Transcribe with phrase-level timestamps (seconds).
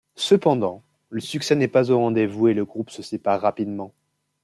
[0.17, 0.81] Cependant,
[1.11, 3.93] le succès n'est pas au rendez-vous et le groupe se sépare rapidement.